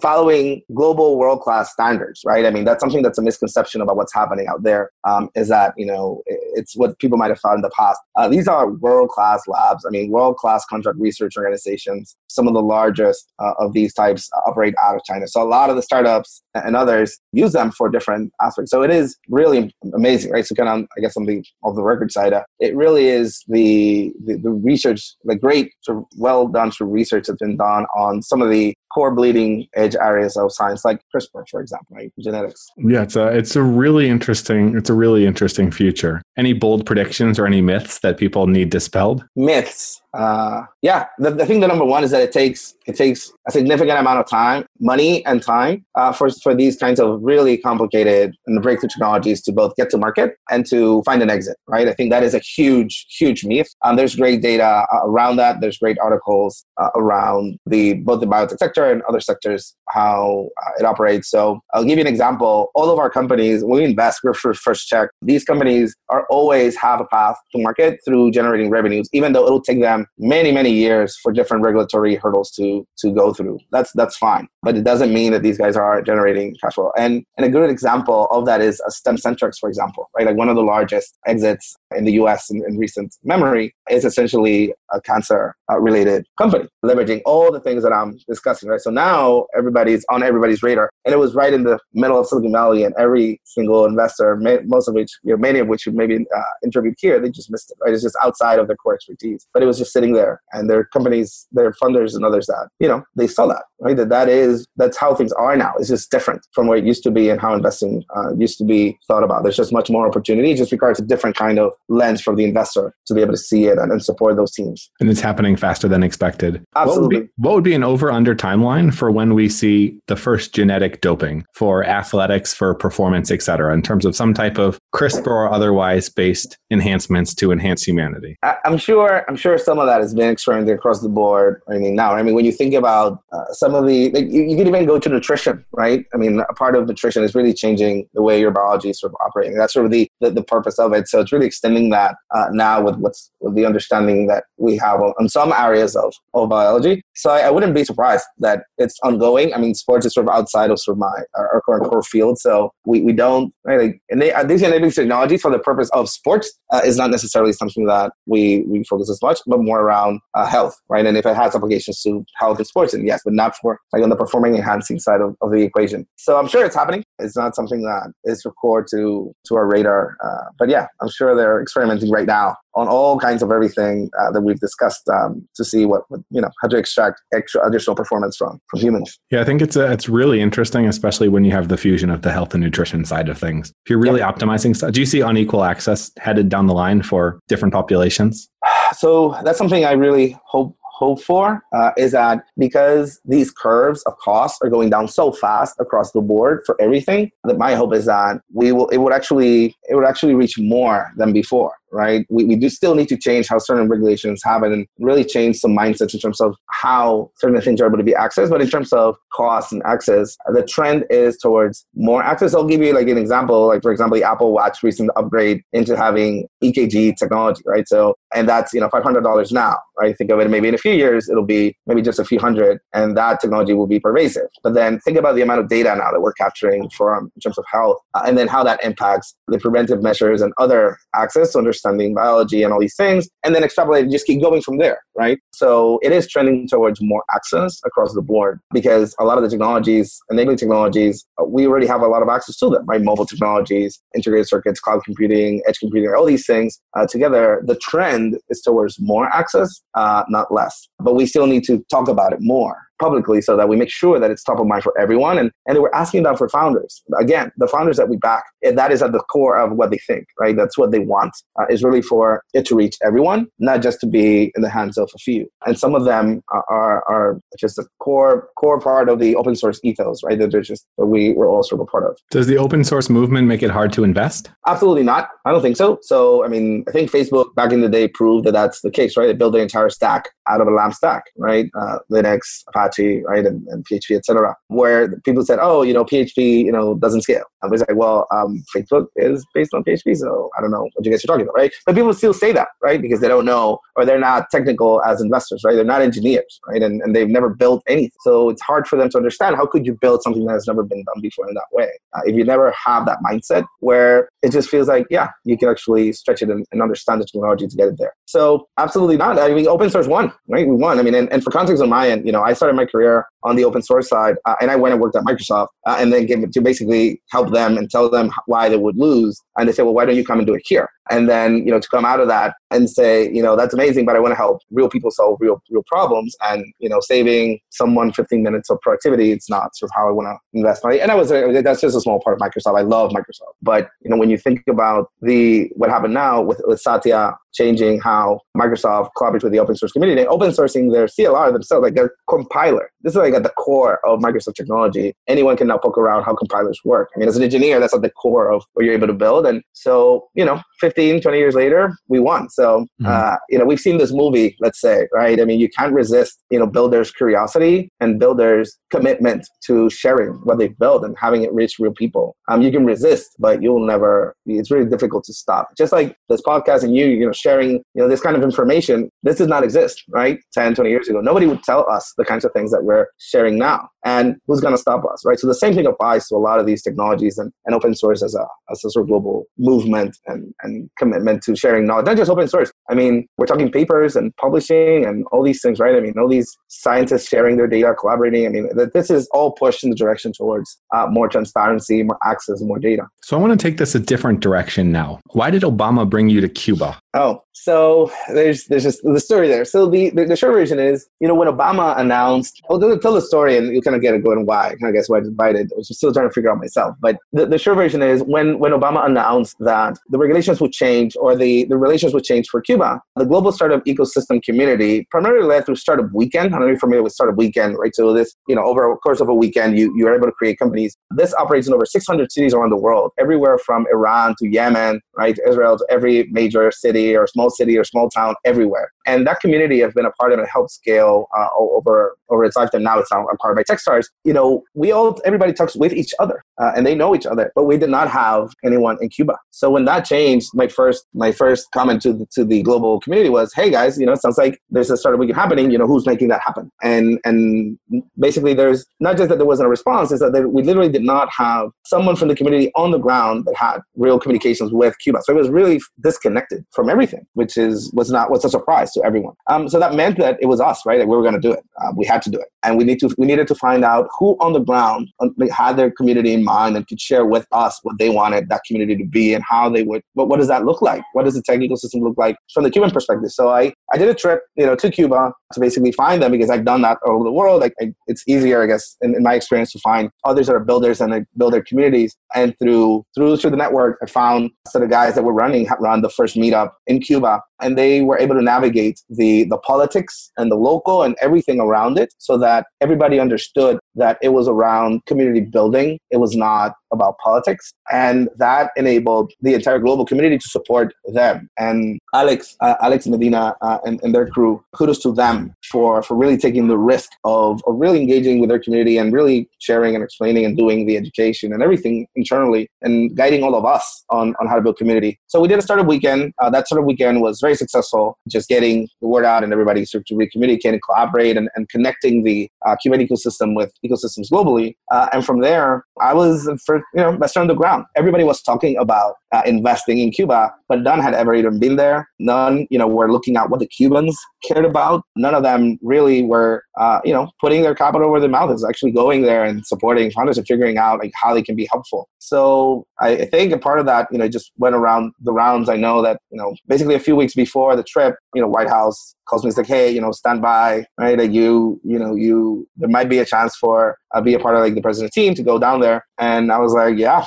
[0.00, 2.46] following global world class standards right?
[2.46, 4.90] I mean that's something that's a misconception about what's happening out there.
[5.04, 8.00] Um, is that you know it's what people might have thought in the past.
[8.16, 9.84] Uh, these are world class labs.
[9.86, 12.16] I mean world class contract research organizations.
[12.34, 15.26] Some of the largest uh, of these types operate out of China.
[15.28, 18.70] So a lot of the startups and others use them for different aspects.
[18.70, 20.44] So it is really amazing, right?
[20.46, 23.42] So kind of, I guess on the of the record side, uh, it really is
[23.48, 27.56] the, the, the research, the great, sort of well done sort of research that's been
[27.56, 31.96] done on some of the core bleeding edge areas of science, like CRISPR, for example,
[31.96, 32.12] right?
[32.20, 32.68] Genetics.
[32.76, 36.22] Yeah, it's a it's a really interesting it's a really interesting future.
[36.36, 39.24] Any bold predictions or any myths that people need dispelled?
[39.36, 43.32] Myths uh, yeah, the, the thing, the number one is that it takes it takes
[43.46, 47.56] a significant amount of time, money, and time uh, for for these kinds of really
[47.56, 51.56] complicated and breakthrough technologies to both get to market and to find an exit.
[51.68, 51.88] Right?
[51.88, 53.68] I think that is a huge, huge myth.
[53.84, 55.60] Um, there's great data uh, around that.
[55.60, 60.70] There's great articles uh, around the both the biotech sector and other sectors how uh,
[60.80, 61.28] it operates.
[61.30, 62.70] So I'll give you an example.
[62.74, 65.10] All of our companies, when we invest, we're first check.
[65.20, 69.62] These companies are always have a path to market through generating revenues, even though it'll
[69.62, 73.58] take them many many years for different regulatory hurdles to to go through.
[73.70, 74.48] That's that's fine.
[74.62, 76.92] But it doesn't mean that these guys are generating cash flow.
[76.96, 80.26] And and a good example of that is a stemcentrx for example right?
[80.26, 84.74] Like one of the largest exits in the us in, in recent memory is essentially
[84.92, 88.80] a cancer uh, related company leveraging all the things that i'm discussing right?
[88.80, 90.90] So now everybody's on everybody's radar.
[91.04, 94.88] And it was right in the middle of silicon valley and every single investor most
[94.88, 97.78] of which you know many of which maybe uh, interviewed here they just missed it
[97.80, 97.92] right?
[97.92, 99.46] It's just outside of their core expertise.
[99.52, 102.68] But it was just sitting there and their companies their funders others and others that,
[102.78, 103.96] you know, they saw that, right?
[103.96, 105.72] That that is, that's how things are now.
[105.78, 108.64] It's just different from where it used to be and how investing uh, used to
[108.64, 109.42] be thought about.
[109.42, 110.52] There's just much more opportunity.
[110.52, 113.38] It just requires a different kind of lens for the investor to be able to
[113.38, 114.90] see it and, and support those teams.
[115.00, 116.64] And it's happening faster than expected.
[116.76, 117.02] Absolutely.
[117.02, 120.16] What would, be, what would be an over under timeline for when we see the
[120.16, 125.26] first genetic doping for athletics, for performance, etc in terms of some type of CRISPR
[125.26, 128.36] or otherwise based enhancements to enhance humanity?
[128.42, 129.24] I, am sure.
[129.28, 131.62] I'm sure some of that has been experimented across the board.
[131.68, 134.42] I mean, now, I mean, when you think about uh, some of the, like, you,
[134.42, 136.04] you can even go to nutrition, right?
[136.14, 139.12] I mean, a part of nutrition is really changing the way your biology is sort
[139.12, 139.56] of operating.
[139.56, 141.08] That's sort of the, the, the purpose of it.
[141.08, 145.00] So it's really extending that uh, now with what's with the understanding that we have
[145.00, 147.02] on some areas of, of biology.
[147.14, 149.52] So I, I, wouldn't be surprised that it's ongoing.
[149.52, 152.02] I mean, sports is sort of outside of sort of my our, our current core
[152.02, 152.38] field.
[152.38, 155.90] So we, we don't right, like and they, uh, these enabling technologies for the purpose
[155.92, 159.80] of sports uh, is not necessarily something that we we focus as much, but more
[159.80, 161.04] around uh, health, right?
[161.04, 164.02] And if it has applications to health and sports, and yes, but not for like
[164.02, 166.06] on the performing enhancing side of, of the equation.
[166.16, 167.04] So I'm sure it's happening.
[167.18, 170.16] It's not something that is core to to our radar.
[170.22, 174.30] Uh, but yeah, I'm sure they're experimenting right now on all kinds of everything uh,
[174.30, 177.94] that we've discussed um, to see what, what, you know how to extract extra additional
[177.94, 179.18] performance from from humans.
[179.30, 182.22] Yeah, I think it's a, it's really interesting, especially when you have the fusion of
[182.22, 183.72] the health and nutrition side of things.
[183.84, 184.32] If you're really yeah.
[184.32, 188.48] optimizing stuff, do you see unequal access headed down the line for different populations?
[188.94, 194.16] So that's something I really hope hope for uh, is that because these curves of
[194.18, 198.06] costs are going down so fast across the board for everything, that my hope is
[198.06, 202.26] that we will it would actually it would actually reach more than before right?
[202.30, 205.76] We, we do still need to change how certain regulations happen and really change some
[205.76, 208.50] mindsets in terms of how certain things are able to be accessed.
[208.50, 212.54] But in terms of cost and access, the trend is towards more access.
[212.54, 215.96] I'll give you like an example, like for example, the Apple Watch recent upgrade into
[215.96, 217.86] having EKG technology, right?
[217.86, 220.16] So, and that's, you know, $500 now, right?
[220.16, 222.80] Think of it, maybe in a few years, it'll be maybe just a few hundred
[222.94, 224.48] and that technology will be pervasive.
[224.62, 227.58] But then think about the amount of data now that we're capturing from in terms
[227.58, 231.58] of health uh, and then how that impacts the preventive measures and other access to
[231.58, 234.78] understand understanding biology and all these things, and then extrapolate and just keep going from
[234.78, 235.38] there, right?
[235.52, 239.50] So it is trending towards more access across the board because a lot of the
[239.50, 243.02] technologies, enabling technologies, uh, we already have a lot of access to them, right?
[243.02, 247.62] Mobile technologies, integrated circuits, cloud computing, edge computing, all these things uh, together.
[247.64, 250.88] The trend is towards more access, uh, not less.
[250.98, 254.16] But we still need to talk about it more publicly so that we make sure
[254.20, 255.36] that it's top of mind for everyone.
[255.40, 257.02] And, and we're asking that for founders.
[257.18, 258.44] Again, the founders that we back,
[258.80, 260.56] that is at the core of what they think, right?
[260.56, 264.06] That's what they want, uh, is really for it to reach everyone, not just to
[264.06, 265.42] be in the hands of a few.
[265.66, 269.80] And some of them are, are just a core core part of the open source
[269.82, 270.38] ethos, right?
[270.38, 272.16] That they're just that we, we're all sort of a part of.
[272.30, 274.50] Does the open source movement make it hard to invest?
[274.66, 275.28] Absolutely not.
[275.44, 275.98] I don't think so.
[276.02, 279.16] So, I mean, I think Facebook back in the day proved that that's the case,
[279.16, 279.26] right?
[279.26, 281.66] They built their entire stack out of a LAMP stack, right?
[281.78, 284.54] Uh, Linux, Apache, Apache, right, and, and PHP, etc.
[284.68, 287.44] Where people said, oh, you know, PHP, you know, doesn't scale.
[287.62, 291.04] I was like, well, um, Facebook is based on PHP, so I don't know what
[291.04, 291.72] you guys are talking about, right?
[291.86, 295.20] But people still say that, right, because they don't know or they're not technical as
[295.20, 295.74] investors, right?
[295.74, 298.10] They're not engineers, right, and, and they've never built anything.
[298.22, 300.82] So it's hard for them to understand how could you build something that has never
[300.82, 304.52] been done before in that way uh, if you never have that mindset where it
[304.52, 307.76] just feels like, yeah, you can actually stretch it and, and understand the technology to
[307.76, 308.12] get it there.
[308.26, 309.38] So absolutely not.
[309.38, 310.66] I mean, open source won, right?
[310.66, 310.98] We won.
[310.98, 313.26] I mean, and, and for context on my end, you know, I started my career
[313.42, 316.12] on the open source side, uh, and I went and worked at Microsoft, uh, and
[316.12, 319.40] then gave it to basically help them and tell them why they would lose.
[319.56, 320.88] And they said, well, why don't you come and do it here?
[321.10, 324.06] And then, you know, to come out of that and say, you know, that's amazing,
[324.06, 327.60] but I want to help real people solve real real problems, and you know, saving
[327.70, 331.00] someone 15 minutes of productivity, it's not sort of how I want to invest money.
[331.00, 332.78] And I was uh, that's just a small part of Microsoft.
[332.78, 336.60] I love Microsoft, but you know, when you think about the what happened now with,
[336.66, 341.06] with Satya changing how Microsoft collaborates with the open source community and open sourcing their
[341.06, 342.90] CLR themselves, like their compiler.
[343.02, 345.14] This is like at the core of Microsoft technology.
[345.28, 347.10] Anyone can now poke around how compilers work.
[347.14, 349.46] I mean, as an engineer, that's at the core of what you're able to build.
[349.46, 352.48] And so, you know, 15, 20 years later, we won.
[352.50, 353.06] So, mm-hmm.
[353.06, 355.40] uh, you know, we've seen this movie, let's say, right?
[355.40, 360.58] I mean, you can't resist, you know, builders' curiosity and builders' commitment to sharing what
[360.58, 362.36] they've built and having it reach real people.
[362.48, 365.68] Um, you can resist, but you'll never, it's really difficult to stop.
[365.76, 369.10] Just like this podcast and you, you know, sharing you know this kind of information
[369.22, 372.44] this did not exist right 10 20 years ago nobody would tell us the kinds
[372.44, 375.54] of things that we're sharing now and who's going to stop us right so the
[375.54, 378.46] same thing applies to a lot of these technologies and, and open source as a,
[378.70, 382.48] as a sort of global movement and, and commitment to sharing knowledge not just open
[382.48, 382.70] source.
[382.90, 385.94] I mean we're talking papers and publishing and all these things right?
[385.94, 388.46] I mean all these scientists sharing their data collaborating.
[388.46, 392.60] I mean this is all pushed in the direction towards uh, more transparency more access
[392.60, 393.04] more data.
[393.22, 395.20] So i want to take this a different direction now.
[395.32, 399.66] Why did obama bring you to cuba Oh, so there's there's just the story there.
[399.66, 403.20] So the, the, the short version is, you know, when Obama announced, I'll tell the
[403.20, 404.74] story and you kind of get it going why.
[404.82, 405.70] I guess why I invited.
[405.72, 406.96] I was still trying to figure out myself.
[407.00, 411.14] But the, the short version is when when Obama announced that the regulations would change
[411.20, 415.66] or the, the relations would change for Cuba, the global startup ecosystem community, primarily led
[415.66, 416.46] through Startup Weekend.
[416.46, 417.94] I don't know if you're familiar with Startup Weekend, right?
[417.94, 420.58] So this, you know, over a course of a weekend, you you're able to create
[420.58, 420.96] companies.
[421.10, 425.38] This operates in over 600 cities around the world, everywhere from Iran to Yemen, right,
[425.48, 428.90] Israel to every major city or small city or small town, everywhere.
[429.06, 432.56] And that community has been a part of it, helped scale uh, over over its
[432.56, 432.82] lifetime.
[432.82, 434.06] Now it's now a part by TechStars.
[434.24, 437.52] You know, we all everybody talks with each other, uh, and they know each other,
[437.54, 439.36] but we did not have anyone in Cuba.
[439.50, 443.28] So when that changed, my first my first comment to the, to the global community
[443.28, 445.70] was, "Hey guys, you know, it sounds like there's a startup weekend happening.
[445.70, 447.78] You know, who's making that happen?" And and
[448.18, 451.02] basically, there's not just that there wasn't a response, is that there, we literally did
[451.02, 455.20] not have someone from the community on the ground that had real communications with Cuba.
[455.22, 459.02] So it was really disconnected from everything, which is was not was a surprise to
[459.04, 459.34] everyone.
[459.48, 460.98] Um, so that meant that it was us, right?
[460.98, 461.64] That we were going to do it.
[461.80, 464.08] Uh, we had to do it, and we need to we needed to find out
[464.18, 467.78] who on the ground um, had their community in mind and could share with us
[467.82, 470.02] what they wanted that community to be and how they would.
[470.14, 471.02] But what does that look like?
[471.12, 473.30] What does the technical system look like from the Cuban perspective?
[473.30, 476.50] So I I did a trip, you know, to Cuba to basically find them because
[476.50, 477.60] I've done that all over the world.
[477.60, 477.74] Like
[478.06, 481.12] it's easier, I guess, in, in my experience, to find others that are builders and
[481.12, 482.16] they build their communities.
[482.34, 486.02] And through through through the network, I found some of guys that were running run
[486.02, 490.50] the first meetup in Cuba, and they were able to navigate the the politics and
[490.50, 495.40] the local and everything around it, so that everybody understood that it was around community
[495.40, 495.98] building.
[496.10, 497.72] It was not about politics.
[497.90, 501.48] And that enabled the entire global community to support them.
[501.58, 506.16] And Alex, uh, Alex Medina uh, and, and, their crew, kudos to them for, for
[506.16, 510.04] really taking the risk of, of really engaging with their community and really sharing and
[510.04, 514.46] explaining and doing the education and everything internally and guiding all of us on, on
[514.46, 515.18] how to build community.
[515.26, 516.32] So we did a startup weekend.
[516.40, 520.02] Uh, that startup weekend was very successful, just getting the word out and everybody sort
[520.02, 524.76] of to re-communicate and collaborate and, and connecting the uh, Cuban ecosystem with ecosystems globally.
[524.90, 527.84] Uh, and from there, I was for you know best on the ground.
[527.96, 532.08] Everybody was talking about uh, investing in Cuba, but none had ever even been there.
[532.18, 535.04] None, you know, were looking at what the Cubans cared about.
[535.16, 538.64] None of them really were, uh, you know, putting their capital where their mouth is,
[538.64, 542.08] actually going there and supporting founders and figuring out like how they can be helpful.
[542.18, 545.68] So I think a part of that, you know, just went around the rounds.
[545.68, 548.68] I know that, you know, basically a few weeks before the trip, you know, White
[548.68, 551.18] House calls me, it's like, hey, you know, stand by, right?
[551.18, 554.54] Like you, you know, you, there might be a chance for uh, be a part
[554.54, 556.04] of like the president's team to go down there.
[556.18, 557.24] And I was like, yeah,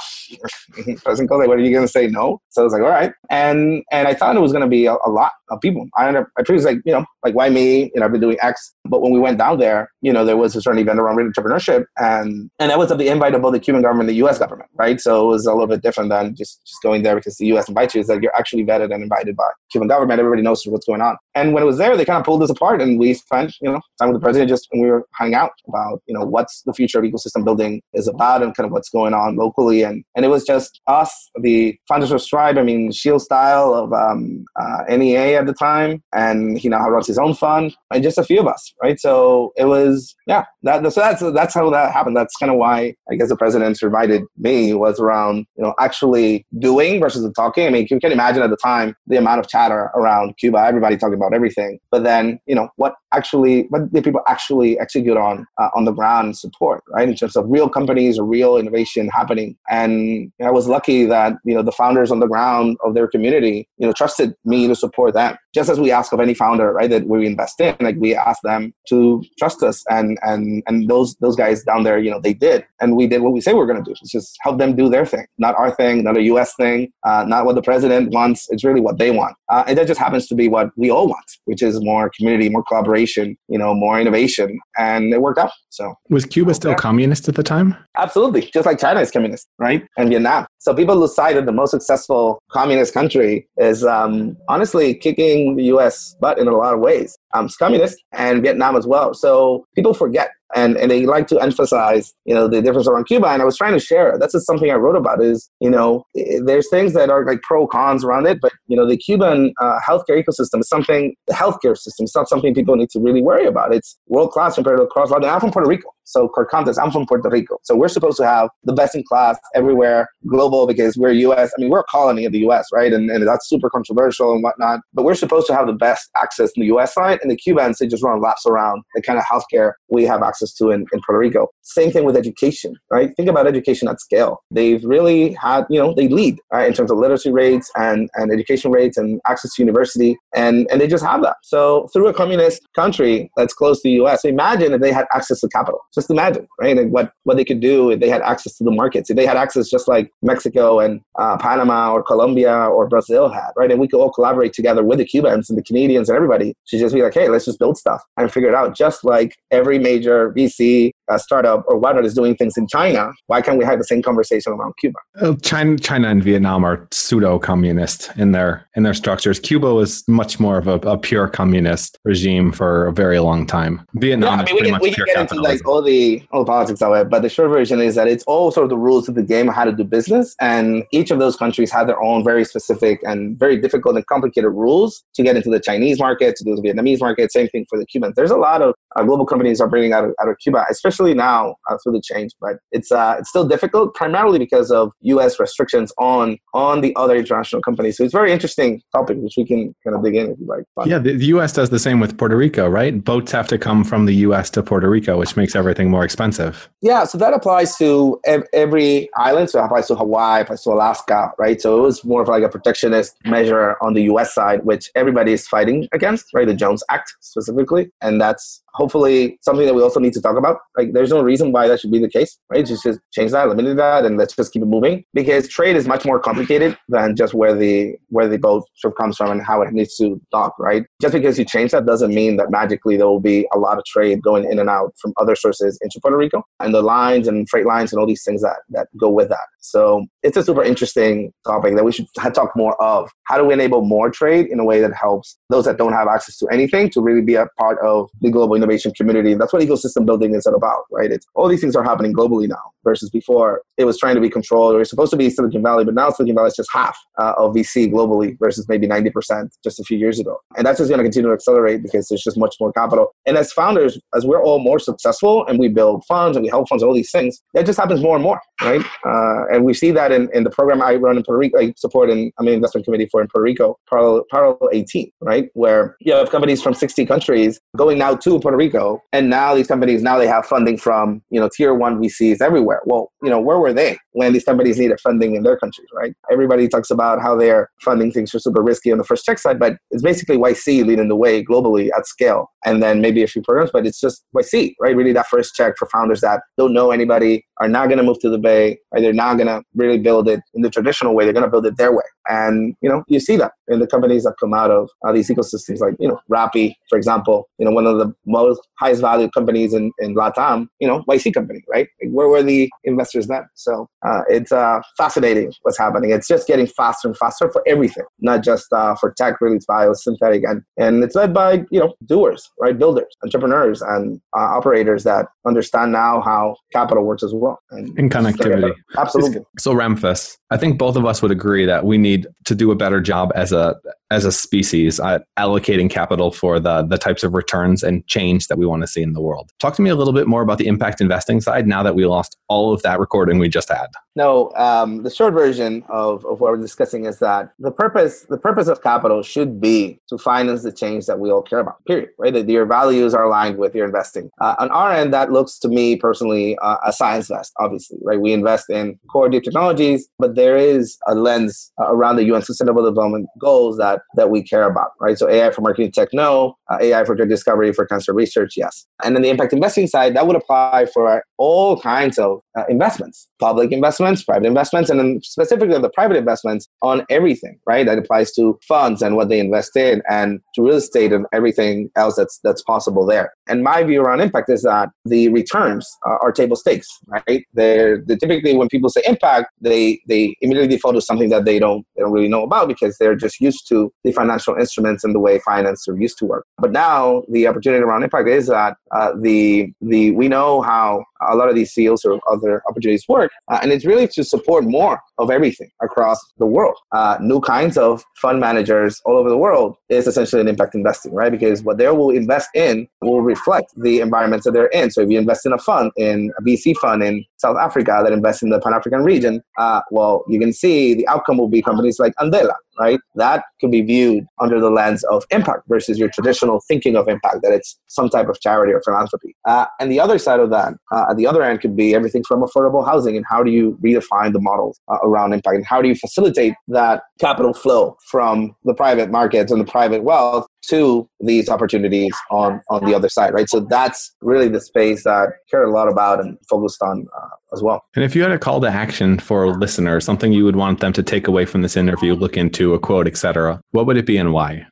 [1.03, 2.07] President Kobe, what are you going to say?
[2.07, 2.41] No.
[2.49, 3.11] So I was like, all right.
[3.29, 5.87] And, and I thought it was going to be a, a, lot of people.
[5.97, 7.91] I ended up, I was like, you know, like why me?
[7.93, 8.73] You know, I've been doing X.
[8.85, 11.85] But when we went down there, you know, there was a certain event around entrepreneurship
[11.97, 14.39] and, and that was at the invite of both the Cuban government and the U.S.
[14.39, 14.99] government, right?
[15.01, 17.67] So it was a little bit different than just, just going there because the U.S.
[17.67, 18.01] invites you.
[18.01, 20.19] It's like you're actually vetted and invited by Cuban government.
[20.19, 21.17] Everybody knows what's going on.
[21.33, 23.71] And when it was there, they kind of pulled us apart and we spent, you
[23.71, 26.61] know, time with the president just, and we were hanging out about, you know, what's
[26.63, 29.83] the future of ecosystem building is about and kind of what's going on locally.
[29.83, 33.93] And, and it was just us, the founders of Stripe, I mean, Shield Style of
[33.93, 38.17] um, uh, NEA at the time, and he now runs his own fund, and just
[38.17, 38.99] a few of us, right?
[38.99, 42.15] So it was, yeah, that, so that's, that's how that happened.
[42.15, 46.45] That's kind of why I guess the president invited me was around, you know, actually
[46.59, 47.67] doing versus the talking.
[47.67, 50.97] I mean, you can imagine at the time the amount of chatter around Cuba, everybody
[50.97, 51.79] talking about everything.
[51.91, 55.91] But then, you know, what actually, what did people actually execute on uh, on the
[55.91, 57.07] ground support, right?
[57.07, 59.57] In terms of real companies or real innovation happening.
[59.69, 63.67] And I was lucky that, you know, the founders on the ground of their community,
[63.77, 65.37] you know, trusted me to support them.
[65.53, 68.41] Just as we ask of any founder, right, that we invest in, like we ask
[68.43, 69.83] them to trust us.
[69.89, 72.65] And and and those those guys down there, you know, they did.
[72.81, 73.91] And we did what we say we are gonna do.
[73.91, 75.25] It's just help them do their thing.
[75.37, 78.47] Not our thing, not a US thing, uh, not what the president wants.
[78.49, 79.35] It's really what they want.
[79.49, 82.49] Uh, and that just happens to be what we all want, which is more community,
[82.49, 84.59] more collaboration, you know, more innovation.
[84.77, 85.51] And it worked out.
[85.69, 86.77] So was Cuba still yeah.
[86.77, 87.75] communist at the time?
[87.97, 88.49] Absolutely.
[88.53, 89.85] Just like China is communist, right?
[89.97, 90.45] And Vietnam.
[90.59, 95.63] So people lose sight that the most successful communist country is um, honestly kicking the
[95.75, 97.17] US butt in a lot of ways.
[97.33, 99.13] Um, it's communist and Vietnam as well.
[99.13, 103.27] So people forget and, and they like to emphasize, you know, the difference around Cuba.
[103.27, 106.05] And I was trying to share, that's just something I wrote about is, you know,
[106.43, 109.79] there's things that are like pro cons around it, but, you know, the Cuban uh,
[109.87, 113.45] healthcare ecosystem is something, the healthcare system is not something people need to really worry
[113.45, 113.73] about.
[113.73, 115.89] It's world class compared to across, the I'm from Puerto Rico.
[116.05, 117.57] So Corcantes, I'm from Puerto Rico.
[117.63, 121.51] So we're supposed to have the best in class everywhere, global, because we're U.S.
[121.57, 122.93] I mean, we're a colony of the U.S., right?
[122.93, 124.81] And, and that's super controversial and whatnot.
[124.93, 126.93] But we're supposed to have the best access in the U.S.
[126.93, 130.21] side, and the Cubans they just run laps around the kind of healthcare we have
[130.21, 131.49] access access to in, in Puerto Rico.
[131.65, 133.11] Same thing with education, right?
[133.17, 134.43] Think about education at scale.
[134.51, 138.31] They've really had, you know, they lead right, in terms of literacy rates and, and
[138.31, 141.37] education rates and access to university, and, and they just have that.
[141.43, 145.39] So through a communist country that's close to the US, imagine if they had access
[145.41, 145.79] to capital.
[145.93, 146.77] Just imagine, right?
[146.77, 149.25] And what, what they could do if they had access to the markets, if they
[149.25, 153.71] had access just like Mexico and uh, Panama or Colombia or Brazil had, right?
[153.71, 156.77] And we could all collaborate together with the Cubans and the Canadians and everybody to
[156.77, 158.75] just be like, hey, let's just build stuff and figure it out.
[158.75, 163.41] Just like every major VC uh, startup or whatnot is doing things in China, why
[163.41, 164.97] can't we have the same conversation around Cuba?
[165.41, 169.39] China, China and Vietnam are pseudo communist in their in their structures.
[169.39, 173.85] Cuba was much more of a, a, pure communist regime for a very long time.
[173.95, 176.51] Vietnam, yeah, I mean, we can, we can get into like all the all the
[176.51, 179.07] politics of it, but the short version is that it's all sort of the rules
[179.07, 182.23] of the game, how to do business, and each of those countries have their own
[182.23, 186.43] very specific and very difficult and complicated rules to get into the Chinese market, to
[186.43, 187.31] do the Vietnamese market.
[187.31, 188.15] Same thing for the Cubans.
[188.15, 190.94] There's a lot of uh, global companies are bringing out of, out of Cuba, especially
[191.13, 192.31] now uh, through the change.
[192.39, 195.39] But it's uh, it's still difficult, primarily because of U.S.
[195.39, 197.97] restrictions on on the other international companies.
[197.97, 200.45] So it's a very interesting topic, which we can kind of dig in if you
[200.45, 200.63] like.
[200.75, 200.89] Fun.
[200.89, 201.53] Yeah, the, the U.S.
[201.53, 203.03] does the same with Puerto Rico, right?
[203.03, 204.49] Boats have to come from the U.S.
[204.51, 206.69] to Puerto Rico, which makes everything more expensive.
[206.81, 208.19] Yeah, so that applies to
[208.53, 209.49] every island.
[209.49, 211.61] So it applies to Hawaii, applies to Alaska, right?
[211.61, 214.33] So it was more of like a protectionist measure on the U.S.
[214.33, 216.47] side, which everybody is fighting against, right?
[216.47, 220.57] The Jones Act specifically, and that's hopefully something that we also need to talk about.
[220.77, 222.65] Like, there's no reason why that should be the case, right?
[222.65, 225.03] Just just change that, eliminate that, and let's just keep it moving.
[225.13, 228.97] Because trade is much more complicated than just where the where the boat sort of
[228.97, 230.85] comes from and how it needs to dock, right?
[231.01, 233.85] Just because you change that doesn't mean that magically there will be a lot of
[233.85, 237.49] trade going in and out from other sources into Puerto Rico and the lines and
[237.49, 239.47] freight lines and all these things that that go with that.
[239.69, 243.09] So it's a super interesting topic that we should talk more of.
[243.23, 246.07] How do we enable more trade in a way that helps those that don't have
[246.07, 249.33] access to anything to really be a part of the global innovation community?
[249.33, 251.11] That's what ecosystem building is all about, right?
[251.11, 254.29] It's all these things are happening globally now versus before it was trying to be
[254.29, 256.97] controlled or it's supposed to be Silicon Valley, but now Silicon Valley is just half
[257.19, 260.39] uh, of VC globally versus maybe 90% just a few years ago.
[260.55, 263.13] And that's just going to continue to accelerate because there's just much more capital.
[263.25, 266.69] And as founders, as we're all more successful and we build funds and we help
[266.69, 268.81] funds, and all these things, that just happens more and more, right?
[269.05, 271.73] Uh, and we see that in, in the program I run in Puerto Rico, I
[271.77, 275.49] support in, I'm an investment committee for in Puerto Rico, Parallel, Parallel 18, right?
[275.53, 279.01] Where you have companies from 60 countries going now to Puerto Rico.
[279.13, 282.81] And now these companies, now they have funding from, you know, tier one VCs everywhere.
[282.85, 286.13] Well, you know, where were they when these companies needed funding in their countries, right?
[286.31, 289.59] Everybody talks about how they're funding things for super risky on the first check side,
[289.59, 292.49] but it's basically YC leading the way globally at scale.
[292.65, 294.95] And then maybe a few programs, but it's just YC, right?
[294.95, 298.19] Really that first check for founders that don't know anybody, are not going to move
[298.19, 299.01] to the Bay, right?
[299.01, 301.25] They're not going to really build it in the traditional way.
[301.25, 302.03] They're going to build it their way.
[302.27, 305.29] And, you know, you see that in the companies that come out of uh, these
[305.29, 309.29] ecosystems, like, you know, Rappi, for example, you know, one of the most highest value
[309.29, 311.87] companies in, in LATAM, you know, YC company, right?
[312.01, 313.47] Like, where were the investors then?
[313.53, 316.11] So uh, it's uh, fascinating what's happening.
[316.11, 319.65] It's just getting faster and faster for everything, not just uh, for tech, really, it's
[319.65, 320.43] biosynthetic.
[320.49, 322.77] And, and it's led by, you know, doers, right?
[322.77, 327.59] Builders, entrepreneurs, and uh, operators that understand now how capital works as well.
[327.71, 328.73] And, and connectivity.
[328.97, 329.41] Absolutely.
[329.57, 332.75] So, Ramphis, I think both of us would agree that we need to do a
[332.75, 333.75] better job as a
[334.11, 338.57] as a species at allocating capital for the the types of returns and change that
[338.57, 339.51] we want to see in the world.
[339.59, 342.05] Talk to me a little bit more about the impact investing side now that we
[342.05, 343.87] lost all of that recording we just had.
[344.15, 348.37] No, um, the short version of, of what we're discussing is that the purpose the
[348.37, 351.83] purpose of capital should be to finance the change that we all care about.
[351.85, 352.09] Period.
[352.17, 352.33] Right?
[352.33, 354.29] That your values are aligned with your investing.
[354.39, 357.51] Uh, on our end, that looks to me personally uh, a ScienceVest.
[357.59, 358.19] Obviously, right?
[358.19, 362.41] We invest in core deep technologies, but there is a lens uh, around the UN
[362.41, 364.91] Sustainable Development Goals that that we care about.
[365.01, 365.17] Right?
[365.17, 366.55] So AI for marketing tech, no.
[366.71, 368.87] Uh, AI for drug discovery, for cancer research, yes.
[369.03, 373.27] And then the impact investing side, that would apply for all kinds of uh, investments,
[373.39, 377.85] public investments, private investments, and then specifically the private investments on everything, right?
[377.85, 381.89] That applies to funds and what they invest in and to real estate and everything
[381.95, 383.33] else that's, that's possible there.
[383.47, 387.45] And my view around impact is that the returns uh, are table stakes, right?
[387.53, 391.59] They're, they're, typically when people say impact, they, they immediately default to something that they
[391.59, 395.13] don't, they don't really know about because they're just used to the financial instruments and
[395.13, 396.45] the way finance are used to work.
[396.57, 401.35] But now the opportunity around impact is that uh, the, the, we know how a
[401.35, 403.31] lot of these seals or other opportunities work.
[403.49, 406.75] Uh, and it's really to support more of everything across the world.
[406.91, 411.13] Uh, new kinds of fund managers all over the world is essentially an impact investing,
[411.13, 411.31] right?
[411.31, 414.91] Because what they will invest in will reflect the environments that they're in.
[414.91, 418.11] So if you invest in a fund, in a VC fund in South Africa that
[418.11, 421.61] invests in the Pan African region, uh, well, you can see the outcome will be
[421.61, 422.99] companies like Andela, right?
[423.15, 427.41] That could be viewed under the lens of impact versus your traditional thinking of impact,
[427.43, 429.35] that it's some type of charity or philanthropy.
[429.45, 432.23] Uh, and the other side of that, uh, at the other end, could be everything
[432.27, 435.81] from affordable housing and how do you redefine the models uh, around impact and how
[435.81, 441.07] do you facilitate that capital flow from the private markets and the private wealth to
[441.19, 443.49] these opportunities on on the other side right?
[443.49, 447.27] So that's really the space that I care a lot about and focused on uh,
[447.53, 447.83] as well.
[447.95, 450.79] And if you had a call to action for a listener something you would want
[450.79, 454.05] them to take away from this interview look into a quote etc what would it
[454.05, 454.65] be and why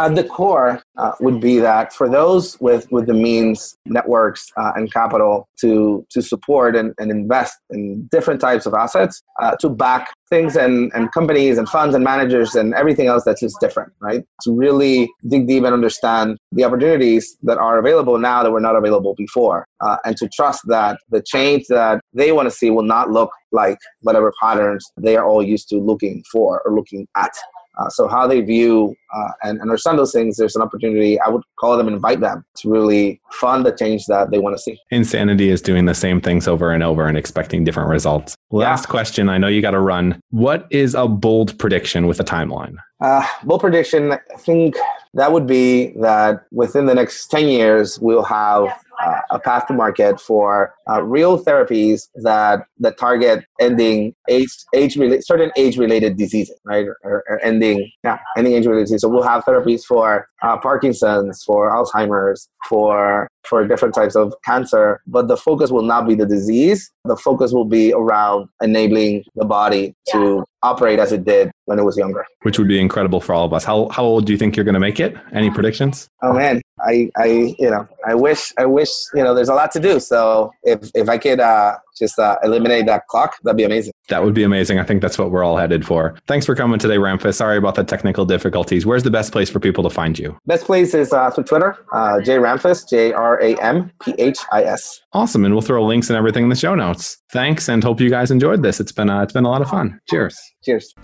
[0.00, 4.72] at the core uh, would be that for those with, with the means, networks, uh,
[4.76, 9.68] and capital to, to support and, and invest in different types of assets, uh, to
[9.68, 13.92] back things and, and companies and funds and managers and everything else that's just different,
[14.00, 14.24] right?
[14.42, 18.76] To really dig deep and understand the opportunities that are available now that were not
[18.76, 22.82] available before, uh, and to trust that the change that they want to see will
[22.82, 27.32] not look like whatever patterns they are all used to looking for or looking at.
[27.78, 31.20] Uh, so how they view uh, and understand those things, there's an opportunity.
[31.20, 34.62] I would call them, invite them to really fund the change that they want to
[34.62, 34.78] see.
[34.90, 38.34] Insanity is doing the same things over and over and expecting different results.
[38.50, 38.90] Last yeah.
[38.90, 39.28] question.
[39.28, 40.20] I know you got to run.
[40.30, 42.76] What is a bold prediction with a timeline?
[43.00, 44.12] Uh, bold prediction.
[44.12, 44.76] I think
[45.14, 48.68] that would be that within the next 10 years, we'll have
[49.00, 54.96] uh, a path to market for uh, real therapies that that target ending age age
[54.96, 56.86] related certain age related diseases, right?
[57.04, 59.02] Or, or, ending yeah ending age related disease.
[59.02, 65.00] So we'll have therapies for uh, Parkinson's, for Alzheimer's, for for different types of cancer,
[65.06, 66.90] but the focus will not be the disease.
[67.04, 71.82] The focus will be around enabling the body to operate as it did when it
[71.82, 72.24] was younger.
[72.42, 73.64] Which would be incredible for all of us.
[73.64, 75.14] How how old do you think you're going to make it?
[75.32, 76.08] Any predictions?
[76.22, 79.70] Oh man, I I you know I wish I wish you know there's a lot
[79.72, 80.00] to do.
[80.00, 83.92] So if if I could uh, just uh, eliminate that clock, that'd be amazing.
[84.08, 84.78] That would be amazing.
[84.78, 86.14] I think that's what we're all headed for.
[86.26, 87.34] Thanks for coming today, Ramphis.
[87.34, 88.86] Sorry about the technical difficulties.
[88.86, 90.36] Where's the best place for people to find you?
[90.46, 94.38] Best place is uh, through Twitter, uh, J Ramphis, J R A M P H
[94.52, 95.00] I S.
[95.12, 97.18] Awesome, and we'll throw links and everything in the show notes.
[97.30, 98.80] Thanks, and hope you guys enjoyed this.
[98.80, 100.00] It's been uh, it's been a lot of fun.
[100.08, 100.38] Cheers.
[100.64, 100.94] Cheers.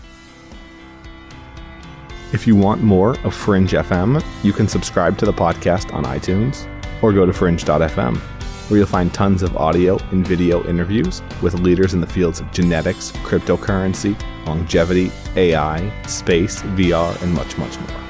[2.33, 6.69] If you want more of Fringe FM, you can subscribe to the podcast on iTunes
[7.01, 8.21] or go to fringe.fm
[8.69, 12.51] where you'll find tons of audio and video interviews with leaders in the fields of
[12.51, 18.01] genetics, cryptocurrency, longevity, AI, space, VR, and much, much more.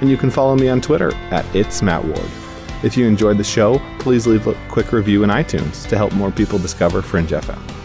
[0.00, 2.45] And you can follow me on Twitter at It's Matt Ward.
[2.86, 6.30] If you enjoyed the show, please leave a quick review in iTunes to help more
[6.30, 7.75] people discover Fringe FM.